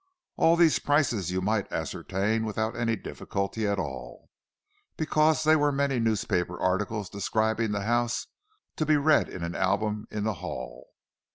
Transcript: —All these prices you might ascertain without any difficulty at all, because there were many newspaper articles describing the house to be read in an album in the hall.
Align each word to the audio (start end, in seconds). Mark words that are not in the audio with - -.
—All 0.35 0.55
these 0.55 0.79
prices 0.79 1.29
you 1.31 1.41
might 1.41 1.71
ascertain 1.71 2.43
without 2.43 2.75
any 2.75 2.95
difficulty 2.95 3.67
at 3.67 3.77
all, 3.77 4.31
because 4.97 5.43
there 5.43 5.59
were 5.59 5.71
many 5.71 5.99
newspaper 5.99 6.59
articles 6.59 7.07
describing 7.07 7.71
the 7.71 7.83
house 7.83 8.25
to 8.77 8.85
be 8.87 8.97
read 8.97 9.29
in 9.29 9.43
an 9.43 9.53
album 9.53 10.07
in 10.09 10.23
the 10.23 10.33
hall. 10.41 10.87